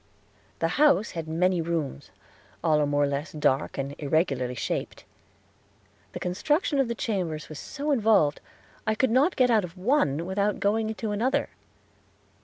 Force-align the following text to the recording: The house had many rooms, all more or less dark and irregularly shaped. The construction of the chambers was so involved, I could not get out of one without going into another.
The 0.57 0.67
house 0.81 1.11
had 1.11 1.27
many 1.27 1.61
rooms, 1.61 2.09
all 2.63 2.83
more 2.87 3.03
or 3.03 3.07
less 3.07 3.33
dark 3.33 3.77
and 3.77 3.93
irregularly 3.99 4.55
shaped. 4.55 5.05
The 6.13 6.19
construction 6.19 6.79
of 6.79 6.87
the 6.87 6.95
chambers 6.95 7.49
was 7.49 7.59
so 7.59 7.91
involved, 7.91 8.41
I 8.87 8.95
could 8.95 9.11
not 9.11 9.35
get 9.35 9.51
out 9.51 9.63
of 9.63 9.77
one 9.77 10.25
without 10.25 10.59
going 10.59 10.89
into 10.89 11.11
another. 11.11 11.49